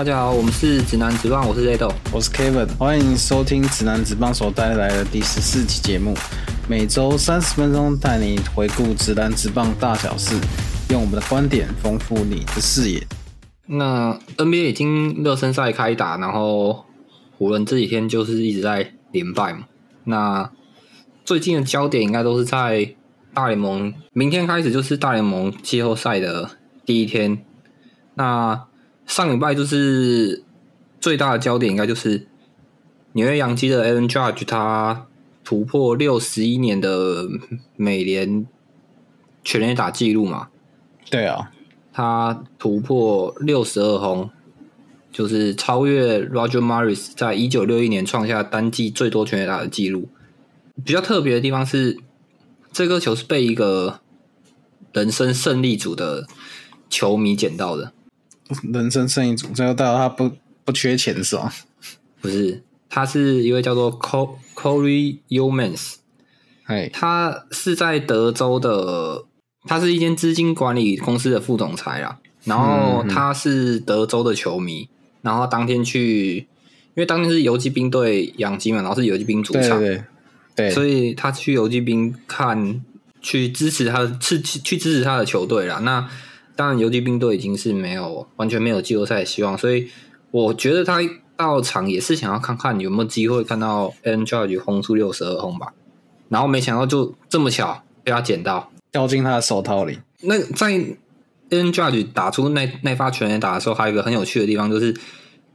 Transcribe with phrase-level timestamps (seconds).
[0.00, 1.92] 大家好，我们是指南直棒，我是 Z 豆。
[2.10, 6.14] 我是 Kevin，欢迎收听指南直棒所带来的第十四期节目，
[6.66, 10.34] 每周三十分钟带你回顾指南直棒大小事，
[10.88, 13.06] 用我们的观点丰富你的视野。
[13.66, 16.86] 那 NBA 已经热身赛开打，然后
[17.36, 19.66] 湖人这几天就是一直在连败嘛。
[20.04, 20.50] 那
[21.26, 22.94] 最近的焦点应该都是在
[23.34, 26.52] 大联盟，明天开始就是大联盟季后赛的
[26.86, 27.44] 第一天。
[28.14, 28.64] 那
[29.10, 30.44] 上礼拜就是
[31.00, 32.28] 最大的焦点，应该就是
[33.14, 35.08] 纽约洋基的 Aaron Judge 他
[35.42, 37.26] 突破六十一年的
[37.74, 38.46] 美联
[39.42, 40.50] 全垒打记录嘛？
[41.10, 41.50] 对啊，
[41.92, 44.30] 他突破六十二轰，
[45.10, 50.08] 就是超越 Roger Maris 在一九六一年创下单季最多全垒打的记录。
[50.84, 51.98] 比较特别的地方是，
[52.70, 53.98] 这颗球是被一个
[54.92, 56.28] 人生胜利组的
[56.88, 57.92] 球迷捡到的。
[58.72, 60.30] 人生胜利组，最后到他不
[60.64, 61.52] 不缺钱是吧？
[62.20, 65.94] 不是，他是一位叫做 Co Corey Umans，
[66.64, 69.24] 哎，他是在德州的，
[69.64, 72.18] 他是一间资金管理公司的副总裁啦。
[72.44, 74.88] 然后他是德州的球迷，
[75.20, 80.02] 然后当天去，因为当天是游击兵对养鸡嘛，然后是游击兵主场，对
[80.56, 82.80] 对，所以他去游击兵看，
[83.20, 85.80] 去支持他的，去去支持他的球队啦。
[85.80, 86.08] 那
[86.60, 89.88] 当然，游击兵队已经是没有完全没有季后赛的希望，所以
[90.30, 90.98] 我觉得他
[91.34, 95.72] 到场也是想要看看有没有机会看到 N Judge 轰出六十二轰吧。
[96.28, 100.00] 然后没想到就这么巧被他捡到，掉进他的手套里。
[100.20, 100.68] 那在
[101.48, 104.94] N Judge 打出那那发全垒打的时候，还有一个很有趣的地方，就是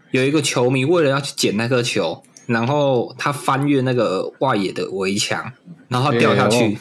[0.10, 5.52] 有一个球迷为了要去捡那颗球，然后他翻越那个外野的围墙，
[5.88, 6.80] 然后掉下去。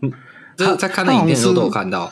[0.00, 0.10] 嗯，
[0.56, 2.10] 这在看那影片的时候都有看到。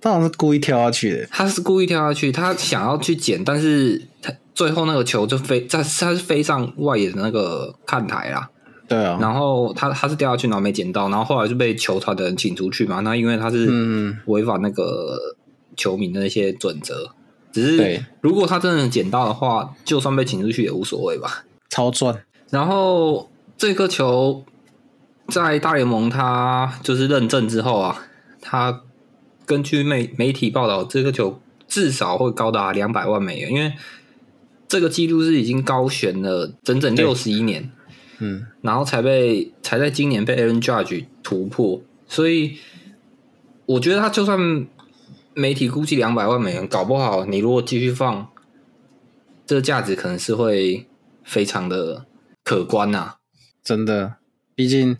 [0.00, 8.48] 他好像是故意跳下去的，他是故意跳下去，他想要去捡，但是他最后那个球就飞在，他是飞上外野的那个看台啦。
[8.86, 13.00] 对啊，然后他他是掉下去，然后没捡到，然后后来就被球团的人请出去嘛。
[13.00, 13.68] 那因为他是
[14.26, 15.18] 违反那个
[15.76, 17.10] 球迷的那些准则，
[17.52, 22.22] 只是如果他真的捡到的话，就算被请出去也无所谓吧，超赚。
[22.50, 24.44] 然后这个球
[25.26, 28.04] 在大联盟他就是认证之后啊，
[28.40, 28.82] 他。
[29.48, 33.72] 根据媒媒体报道，这个球至少会高达两百万美元，因为
[34.68, 37.70] 这个记录是已经高悬了整整六十一年，
[38.18, 42.58] 嗯，然后才被才在今年被 Aaron Judge 突破，所以
[43.64, 44.38] 我觉得他就算
[45.32, 48.28] 媒体估计两百万美元，搞不好你如果继续放，
[49.46, 50.86] 这个价值可能是会
[51.24, 52.04] 非常的
[52.44, 53.14] 可观呐，
[53.64, 54.16] 真的，
[54.54, 54.98] 毕竟。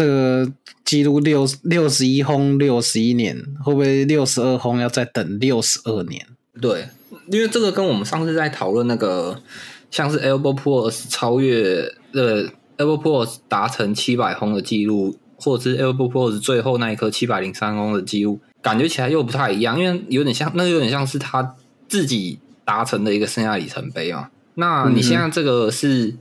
[0.00, 0.50] 这个
[0.82, 6.26] 记录六六十一轰六十一年，会不会六十二轰要再等六十二年？
[6.58, 6.88] 对，
[7.30, 9.42] 因为这个跟我们上次在讨论那个，
[9.90, 12.44] 像是 Albert p o r s 超越呃
[12.78, 21.56] Albert p o r s 达成七百轰的记录，或者是 Albert p o r s 最后那一颗七百零三轰的记录，感觉起来又不太一样，因为有点像，那有点像是他
[21.86, 24.30] 自己达成的一个生涯里程碑嘛。
[24.54, 26.16] 那你现在这个是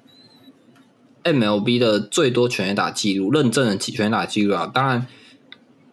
[1.24, 5.06] ？MLB 的最多全垒打记录认证的几全垒打记录啊，当然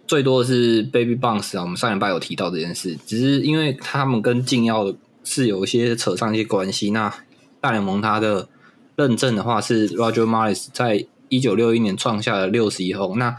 [0.06, 1.62] 最多的是 Baby Bounce 啊。
[1.62, 4.94] 我们上礼拜有提到这件事，只是因为他们跟禁药
[5.25, 6.91] 是有一些扯上一些关系。
[6.91, 7.12] 那
[7.60, 8.48] 大联盟它的
[8.94, 13.36] 认证的话是 Roger Maris 在一九六一年创下了六十一轰，那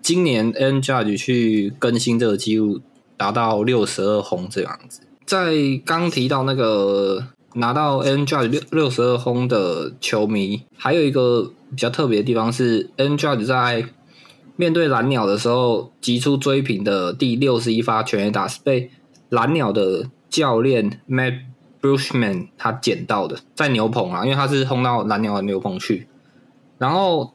[0.00, 2.80] 今年 N Judge 去更新这个记录，
[3.16, 5.00] 达到六十二轰这样子。
[5.26, 5.52] 在
[5.84, 7.26] 刚提到那个。
[7.56, 13.86] 拿到 N Judge 六六十二轰的球迷，还有一个比较特别的地方是，N Judge 在
[14.56, 18.90] 面对蓝鸟的时候，急出追平的第六十一发全垒打是被
[19.30, 21.40] 蓝鸟的教练 Matt
[21.80, 26.06] Bushman 他捡到的，在牛棚啊，因为他是轰到蓝鸟的牛棚去，
[26.76, 27.32] 然后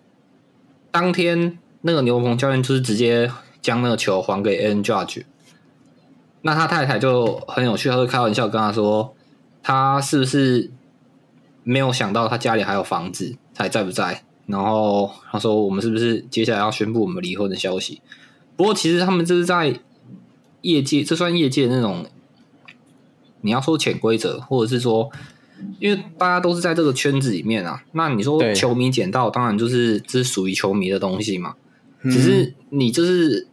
[0.92, 5.24] 当天那个牛棚教练就是直接将那个球还给 N Judge，
[6.44, 9.16] 那他太太就很有趣，他就开玩笑跟他说。
[9.64, 10.72] 他是不是
[11.64, 14.24] 没有想到他家里还有房子，还在不在？
[14.48, 18.02] 然后他说：“我们是不是接下来要宣布我们离婚的消息？”
[18.58, 19.80] 不过其实他们这是在
[20.62, 22.06] 业界，这算业界那种
[23.42, 25.10] 你要说潜规则，或者是说，
[25.80, 27.84] 因为大家都是在这个圈子里面啊。
[27.94, 31.56] 那你说球迷捡到，当然就是这是属于球迷的东西嘛。
[32.04, 33.48] 只是你就是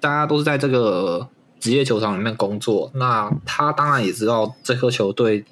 [0.00, 1.28] 大家都是在这个。
[1.60, 5.44] 职业球场里面工作，那他当然也知道这颗球对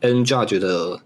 [0.00, 1.00] N Judge 的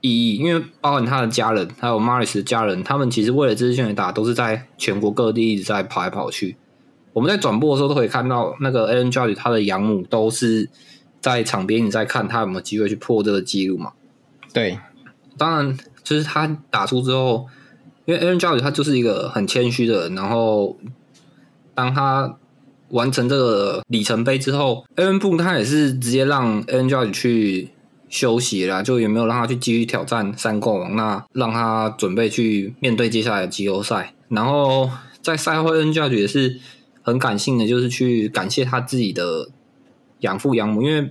[0.00, 6.56] 意义，因为包含他的家人，还有 Maris 的家人，他们其实为了这支球队打，都是在全国各地一直在跑来跑去。
[7.12, 10.68] 我们在转播的时候都可以看到，那个 N Judge 他的养母都是
[11.20, 13.92] 在场边你在看他有没有机会去破这个记录嘛？
[14.52, 14.78] 对，
[15.38, 17.46] 当然就是他打出之后，
[18.06, 20.76] 因为 Judge 他就是一个很谦虚的人，然后
[21.74, 22.36] 当他
[22.92, 27.70] 完成这个里程碑之后，Aaron Boone 他也是直接让 Aaron Judge 去
[28.08, 34.14] 休息啦，就也没有让他去继续挑战三冠王，那让他准备去面对接下来的季后赛。
[34.28, 34.90] 然后
[35.22, 36.60] 在赛后，Aaron Judge 也是
[37.02, 39.48] 很感性的，就是去感谢他自己的
[40.20, 41.10] 养父养母，因为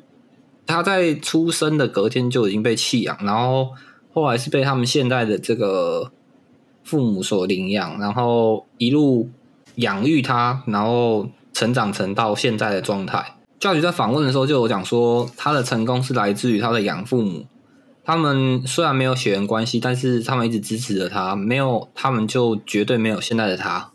[0.67, 3.71] 他在出生的隔天就已经被弃养，然后
[4.13, 6.11] 后来是被他们现在的这个
[6.83, 9.29] 父母所领养，然后一路
[9.75, 11.27] 养育他，然后
[11.61, 13.35] 成长成到现在的状态。
[13.59, 17.45] 教育在访问的时候就有讲说，他的成功是来自于他的养父母。
[18.03, 23.91] 他们虽然没有血缘关系，但是他们一直支持着他，没有他们就绝对没有现在的他。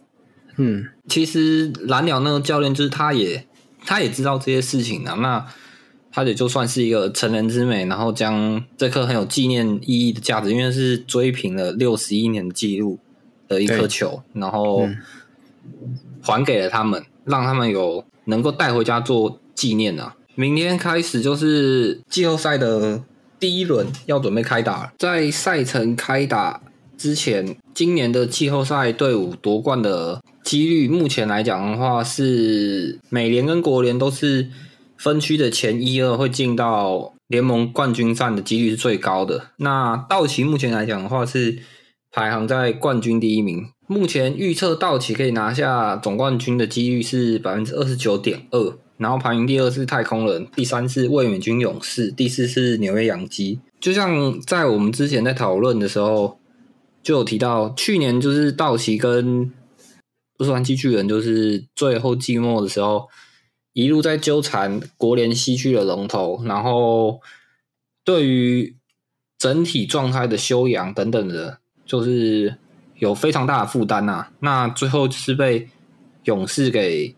[0.54, 3.44] 嗯，其实蓝鸟那个教练就是他也
[3.84, 5.44] 他也知道这些事情啊，那
[6.12, 13.00] 他也就算是一个成人之美，然后将这颗很有纪念意义的价值，因为是追平了六十一年的记录
[13.48, 14.98] 的一颗球，然后嗯
[16.22, 20.14] 还给了他们，让他们有能够带回家做纪念啊。
[20.34, 23.02] 明天开始就是季后赛的
[23.38, 26.62] 第一轮要准备开打了，在赛程开打
[26.96, 34.48] 之前，今年的季后赛队伍夺冠的几率，目前来讲的话是美联跟国联都是
[34.96, 39.48] 分区的前一二会进到联盟冠军战的几率是最高的。
[39.56, 41.58] 那道奇目前来讲的话是
[42.10, 48.78] 排行在冠军第一名，目前预测道奇可以拿下总冠军的几率是百分之二十九点二。
[48.98, 53.60] 然后排名第二是太空人，第三是卫冕军勇士，第四是纽约洋基。
[53.78, 56.38] 就像在我们之前在讨论的时候，
[57.02, 59.52] 就有提到，去年就是道奇跟
[60.38, 63.06] 洛杉矶巨人，就是最后季末的时候，
[63.74, 67.20] 一路在纠缠国联西区的龙头，然后
[68.02, 68.74] 对于
[69.36, 72.56] 整体状态的修养等等的，就是
[72.98, 74.28] 有非常大的负担呐。
[74.40, 75.68] 那最后就是被
[76.24, 77.14] 勇士给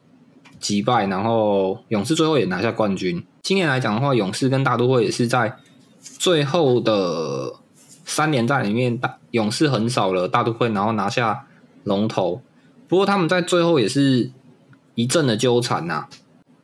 [0.59, 3.25] 击败，然后勇士最后也拿下冠军。
[3.43, 5.57] 今年来讲的话，勇士跟大都会也是在
[6.01, 7.55] 最后的
[8.05, 11.47] 三连战里面，大勇士横扫了大都会，然后拿下
[11.85, 12.43] 龙头。
[12.89, 14.31] 不过他们在最后也是
[14.95, 16.07] 一阵的纠缠呐、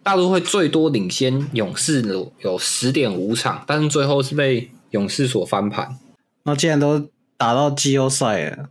[0.02, 5.96] 大都会最多领先勇士有有十点五场，但是最后是被勇士所翻盘。
[6.44, 8.68] 那既然都打到季后赛了，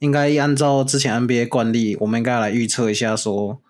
[0.00, 3.60] 应该按照之前 NBA 惯例，我们应该来预测一下说。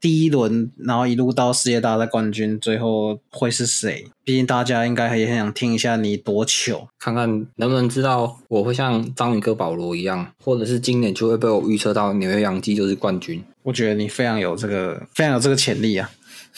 [0.00, 4.06] 第一轮，然后一路到世界大赛冠军，最后会是谁？
[4.24, 6.88] 毕竟大家应该也很想听一下你多糗。
[6.98, 13.44] 看看能不能知道我会像章鱼哥保罗一样，或者是今年就会被我预测到纽约洋基就是冠军。
[13.62, 16.10] 我觉得你非常有这个，非常有这个潜力啊！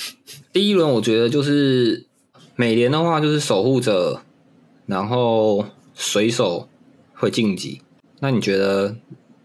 [0.54, 2.06] 第一轮我觉得就是
[2.54, 4.22] 美联的话就是守护者，
[4.86, 5.66] 然后
[5.96, 6.68] 水手
[7.12, 7.82] 会晋级。
[8.24, 8.94] 那你觉得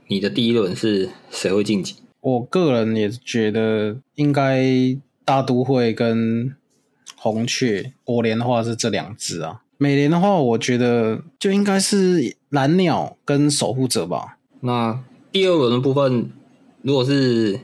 [0.05, 1.95] 你的第一轮是谁会晋级？
[2.21, 4.95] 我个人也觉得应该
[5.25, 6.55] 大都会跟
[7.15, 9.63] 红雀，国联的话是这两支啊。
[9.79, 14.37] 美联的话，我觉得就应该是蓝鸟跟守护者吧。
[14.59, 16.29] 那第二轮的部分，
[16.83, 17.59] 如果是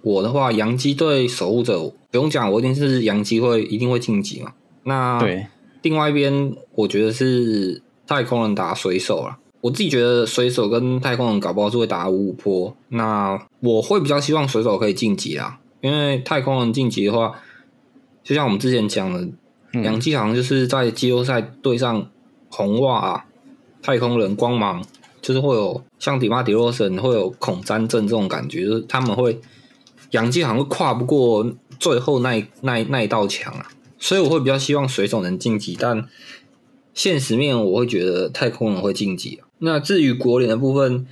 [0.00, 1.78] 我的话，洋基对守护者
[2.10, 4.54] 不用讲，我一定是洋基会一定会晋级嘛。
[4.84, 5.48] 那对，
[5.82, 9.36] 另外一边，我觉得是太空人打水手了。
[9.66, 12.76] 我自己觉得水手跟太空人搞不好是会打五五坡。
[12.90, 17.32] 那我会比较希望水手可以晋级啦，因为太空人晋级的话，
[18.22, 19.28] 就像我们之前讲的，
[19.72, 22.08] 嗯洋基好像就是在季后赛对上
[22.48, 23.24] 红袜、啊、
[23.82, 24.84] 太空人、光芒，
[25.20, 29.40] 就是会有像迪马迪洛森会有恐詹症这种感觉，就是他们会
[30.12, 31.44] 杨基好像会跨不过
[31.80, 33.66] 最后那那那一道墙啊。
[33.98, 36.06] 所以我会比较希望水手能晋级，但
[36.94, 39.40] 现实面我会觉得太空人会晋级。
[39.58, 41.06] 那至于国联的部分，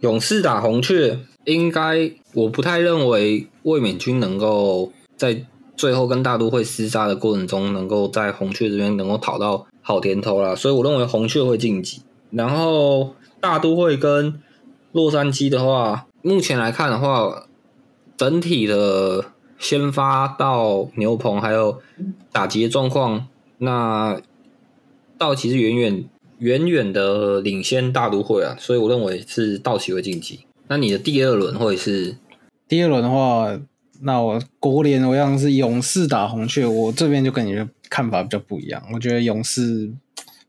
[0.00, 5.44] 勇士打红雀，应该我不太认为卫冕军能够在
[5.76, 10.54] 最后跟大都会厮杀的过程中，能够在红雀这边能够讨到好甜头啦。
[10.54, 12.02] 所以我认为红雀会晋级。
[12.30, 14.40] 然后大都会跟
[14.92, 17.46] 洛杉矶的话，目前来看的话，
[18.16, 19.26] 整体的
[19.58, 21.80] 先发到牛棚还有
[22.32, 23.26] 打击的状况，
[23.58, 24.20] 那
[25.16, 26.04] 道奇是远远
[26.38, 30.40] 远远的领先大都会啊，所以我认为是道奇会晋级。
[30.68, 32.16] 那你的第二轮会是
[32.66, 33.58] 第二轮的话，
[34.02, 38.82] 那我国联我一样是勇士打红雀，我这边就跟你的看法比较不一样。
[38.92, 39.92] 我觉得勇士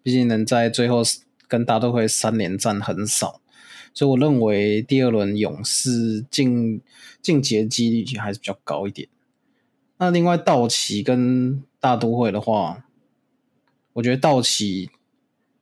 [0.04, 1.02] 毕竟能在最后
[1.48, 3.42] 跟大都会三连战很少，
[3.94, 6.82] 所以我认为第二轮勇士晋
[7.22, 9.08] 晋级几率还是比较高一点。
[9.98, 12.86] 那另外道奇跟大都会的话，
[13.94, 14.90] 我觉得道奇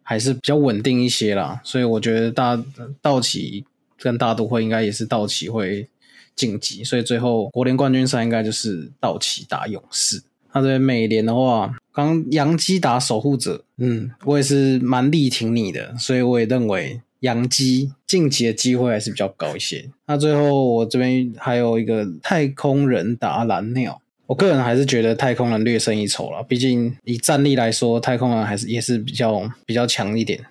[0.10, 2.58] 还是比较稳定一些啦，所以我觉得大
[3.02, 3.66] 道奇
[4.00, 5.86] 跟大都会应该也是道奇会
[6.34, 10.24] 晋级，所以最后国联冠军赛应该就是道奇打勇士。
[10.54, 19.90] 那这边美联的话，刚杨基打守护者，嗯，我也是蛮力挺你的，所以我也认为杨基晋级的机会还是比较高一些。
[20.06, 30.46] 那最后我这边还有一个太空人打蓝鸟，我个人还是觉得太空人略胜一筹了，毕竟以战力来说，太空人还是也是比较比较强一点，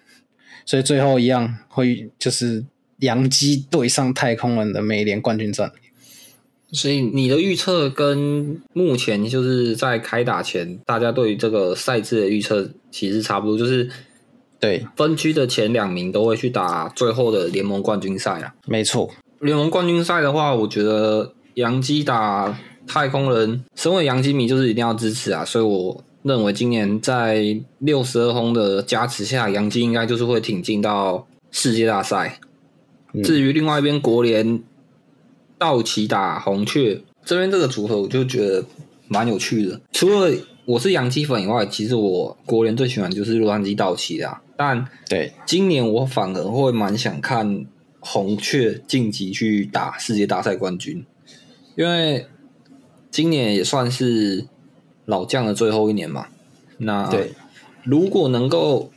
[0.64, 2.64] 所以最后一样会就是
[3.00, 5.70] 洋基对上太空人的美联冠军战。
[6.72, 13.88] 所以你的预测跟目前就是在开打前，大家对于这个赛制的预测其实差不多，就是
[14.58, 18.54] 对分区的前两名都会去打最后的联盟冠军赛啊。
[18.66, 25.44] 没错，联盟冠军赛的话，我觉得洋基打太空人，身为洋基迷就是一定要支持啊。
[25.44, 32.38] 所以我认为今年在六十二轰的加持下，洋基应该就是会挺进到世界大赛。
[33.24, 34.62] 至于另外一边国联。
[35.58, 38.62] 道奇打红雀这边这个组合，我就觉得
[39.08, 39.80] 蛮有趣的。
[39.90, 40.30] 除了
[40.66, 44.36] 我是洋基粉以外，其实我国联最喜欢就是洛杉矶道奇的。
[44.54, 47.64] 但对今年我反而会蛮想看
[48.00, 51.02] 红雀晋级去打世界大赛冠军，
[51.74, 52.26] 因为
[53.16, 54.44] 今年也算是
[55.06, 56.26] 老将的最后一年嘛。
[56.76, 57.32] 那对，
[57.82, 58.90] 如果能够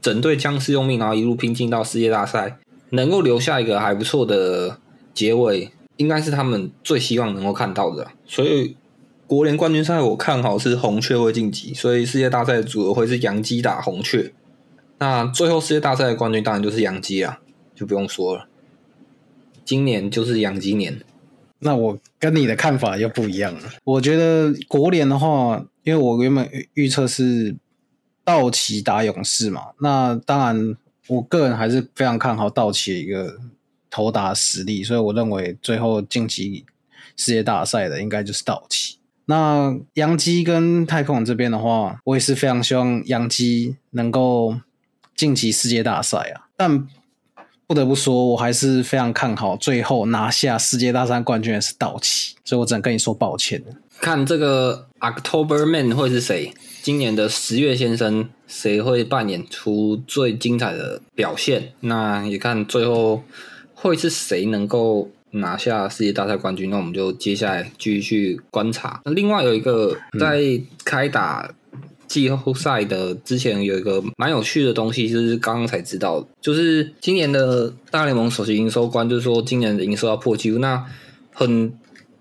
[0.00, 2.58] 整队僵尸用命，然后一路拼进到世界大赛，
[2.90, 4.78] 能够留下一个还不错的。
[5.12, 8.76] 结尾应该是他们最希望能够看到的，所以
[9.26, 14.32] 国联冠军赛我看好是红雀会晋级，所以世界大赛的组合会是洋基打红雀。
[15.00, 17.40] 那最后世界大赛的冠军当然就是洋基啊，
[17.74, 18.46] 就不用说了。
[19.64, 21.00] 今年就是洋基年。
[21.64, 23.62] 那我跟你的看法又不一样了。
[23.82, 27.56] 我觉得国联的话，因为我原本预测是
[28.22, 30.76] 道奇打勇士嘛，那当然
[31.08, 33.40] 我个人还是非常看好道奇的一个。
[33.96, 36.64] 投打实力，所以我认为最后晋级
[37.16, 38.98] 世界大赛的应该就是道奇。
[39.26, 44.56] 那杨基跟太空这边的话，我也是非常希望杨基能够
[45.14, 46.50] 晋级世界大赛啊。
[46.56, 46.88] 但
[47.66, 53.62] 不得不说，我还是非常看好最后拿下世界大赛冠军的是道奇，所以我只能跟你说抱歉
[54.00, 56.52] 看这个 October Man 会是谁？
[56.82, 61.72] 今年的十月先生谁会扮演出最精彩的表现？
[61.80, 63.22] 那也看最后。
[63.76, 66.70] 会是谁能够拿下世界大赛冠军？
[66.70, 69.02] 那我们就接下来继续去观察。
[69.04, 70.40] 那另外有一个在
[70.86, 71.52] 开打
[72.14, 80.58] 季后赛的之前，有一个蛮有趣的东西，就是刚刚才知道，就是今年的大联盟首席营收官，就是说今年的营收要破纪录。
[80.58, 80.84] 那
[81.32, 81.72] 很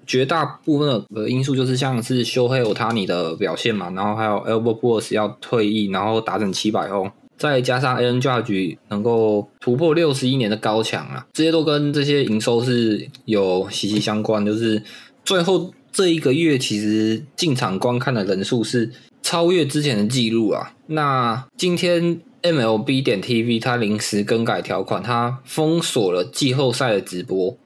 [0.08, 7.12] 绝大部分的因素就是像是修黑有他你的表现嘛，然后还有 Albert o s 要退役，然后打整七百轰。
[7.38, 14.46] 再加上 A N Judge 能够突破六十一年的高墙啊，这些都跟这些营收是有息息相关。
[14.46, 14.82] 就是
[15.26, 18.90] 最后这一个月，其实进场观看的人数是
[19.24, 20.76] 超越之前的记录啊。
[20.86, 27.58] 那今天 M L B 点 T V 它临时更改条款，它封锁了季后赛的直播，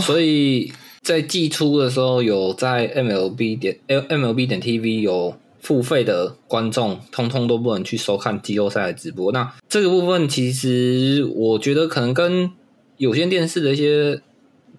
[0.00, 5.36] 所以在季初的时候有在 M L B 点 L M L B 点 T V 有。
[5.62, 9.30] 付费的观众通通都不能去收看季后赛的直播。
[9.30, 12.50] 那这个部分其实我觉得可能跟
[12.96, 14.20] 有线电视的一些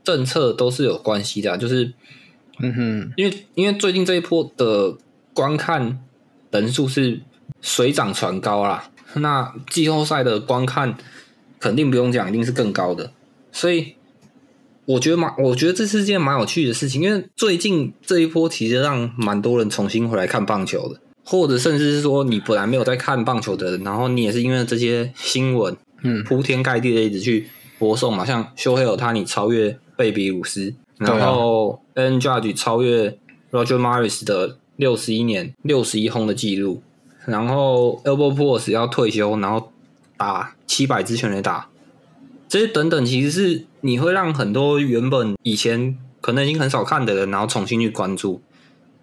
[0.03, 1.57] 政策都是有关系的。
[1.57, 1.93] 就是，
[2.59, 4.97] 嗯哼，因为因为最近这一波的
[5.33, 6.03] 观看
[6.53, 7.19] 人数是
[7.61, 10.95] 水涨船高啦，那季后赛的观看
[11.59, 13.11] 肯定不用讲，一定是更高的。
[13.51, 13.95] 所以。
[14.85, 27.47] 我觉得蛮，我觉得这是件蛮有趣的事情，因为最近这一波其实让蛮多人重新回来看棒球的，或者甚至是说你本来没有在看棒球的人，然后你也是因为这些新闻，嗯，铺天盖地的一直去
[27.79, 33.17] 播送嘛，像修黑尔他你超越贝比鲁斯，然后 N Judge 超越
[33.51, 36.81] Roger Maris 的六十一年六十一轰的记录，
[37.25, 39.71] 然后 r s 要退休，然后
[40.17, 41.69] 打七百支全垒打。
[42.49, 48.41] 这些等等，其实是你会让很多原本以前可能已经很少看的人，然后重新去关注。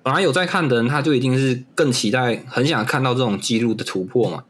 [0.02, 4.44] 本来有在看的人，他就一定是更期待、很想看到这种记录的突破嘛。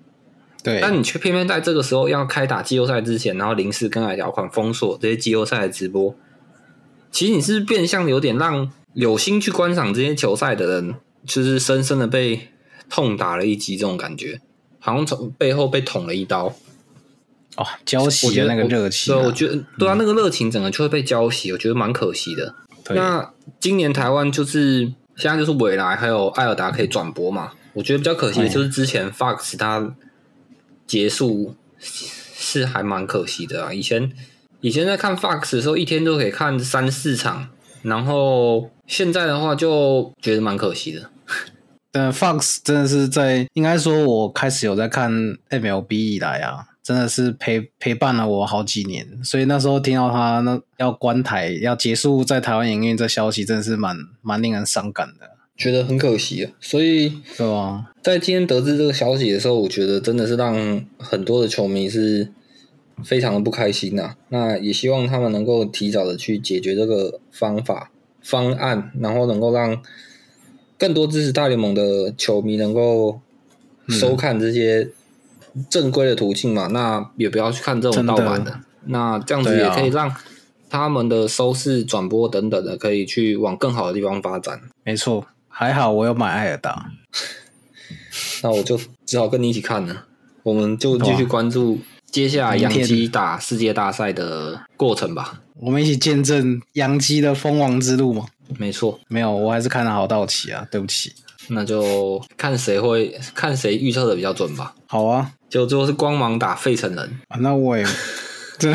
[0.64, 0.80] 对。
[0.82, 6.14] 但你却偏偏在这个时候要开打季后赛之前，然后临时更改条款封锁这些季后赛的直播。
[7.10, 10.94] 其实你是变相有点让有心去观赏这些球赛的人，
[11.24, 12.48] 就是深深的被
[12.88, 14.40] 痛打了一击，这种感觉，
[14.78, 16.54] 好像从背后被捅了一刀。
[17.56, 22.54] 哦，浇熄的那个热情，对，我觉得对啊，那个热情整个就会被浇熄，我觉得蛮可惜的。
[22.94, 27.52] 那今年台湾就是现在就是未来还有艾尔达可以转播嘛。
[27.72, 29.94] 我觉得比较可惜的就是之前 Fox 它
[30.86, 33.72] 结束是还蛮可惜的啊。
[33.72, 34.12] 以前
[34.60, 37.48] 以前在看 Fox 的时候，一天都可以看三四场，
[37.82, 41.10] 然后现在的话就觉得蛮可惜的。
[41.92, 45.10] 但 Fox 真的是在应该说，我开始有在看
[45.50, 49.06] MLB 以来啊，真的是陪陪伴了我好几年。
[49.24, 56.52] 所以那时候听到他那要关台、要结束在台湾营运这消息，真的是蛮蛮令人伤感的，觉得很可惜啊。
[56.60, 57.90] 所以对吧？
[58.00, 62.30] 在今天得知这个消息的时候，我觉得真的是让很多的球迷是
[63.04, 64.14] 非常的不开心呐。
[64.28, 67.90] 那也希望他们能够提早的去解决这个方法
[68.22, 69.82] 方案，然后能够让。
[70.78, 73.20] 更多支持大联盟的球迷能够
[73.90, 74.88] 收看这些
[75.68, 76.68] 正规的途径嘛？
[76.68, 78.60] 那也不要去看这种盗版的。
[78.86, 80.10] 那这样子也可以让
[80.70, 84.58] 他们的收视、转播等等的，可以去往更好的地方发展。
[84.82, 86.90] 没错，还好我有买艾尔达，
[88.42, 90.06] 那我就只好跟你一起看了。
[90.44, 91.78] 我们就继续关注
[92.10, 95.40] 接下来杨基打世界大赛的过程吧。
[95.60, 98.26] 我们一起见证杨基的封王之路嘛？
[98.58, 101.12] 没错，没有，我还是看的好道奇啊，对不起。
[101.48, 104.74] 那就看谁会看谁预测的比较准吧。
[104.86, 107.84] 好啊，就最后是光芒打费城人啊，那我也
[108.58, 108.74] 这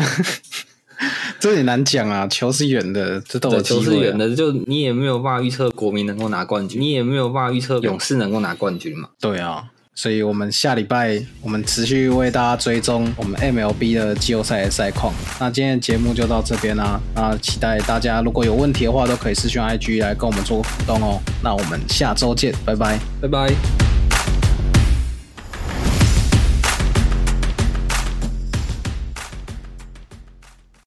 [1.38, 9.10] 这也难讲啊，球是远的，这都有球是远的，就你也没有办法预测国民能够拿冠军，你也没有办法预测勇士能够拿冠军嘛。
[9.20, 9.70] 对啊。
[9.98, 15.12] 所以，我们下礼拜我们持续为大家追踪我们 MLB 的季后赛的赛况。
[15.40, 17.00] 那今天的节目就到这边啦。
[17.14, 21.18] 那期待大家如果有问题的话，都可以私讯 IG 来跟我们做互动哦。
[21.42, 23.85] 那我们下周见，拜拜，拜拜。